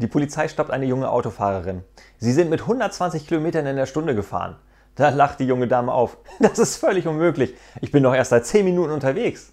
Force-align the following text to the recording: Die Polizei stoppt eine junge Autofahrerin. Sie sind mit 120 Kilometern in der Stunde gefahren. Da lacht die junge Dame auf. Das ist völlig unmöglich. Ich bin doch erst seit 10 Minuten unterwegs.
Die 0.00 0.06
Polizei 0.06 0.46
stoppt 0.46 0.70
eine 0.70 0.86
junge 0.86 1.10
Autofahrerin. 1.10 1.82
Sie 2.18 2.30
sind 2.30 2.50
mit 2.50 2.60
120 2.60 3.26
Kilometern 3.26 3.66
in 3.66 3.74
der 3.74 3.86
Stunde 3.86 4.14
gefahren. 4.14 4.54
Da 4.94 5.08
lacht 5.08 5.40
die 5.40 5.44
junge 5.44 5.66
Dame 5.66 5.92
auf. 5.92 6.18
Das 6.38 6.60
ist 6.60 6.76
völlig 6.76 7.08
unmöglich. 7.08 7.54
Ich 7.80 7.90
bin 7.90 8.04
doch 8.04 8.14
erst 8.14 8.30
seit 8.30 8.46
10 8.46 8.64
Minuten 8.64 8.92
unterwegs. 8.92 9.52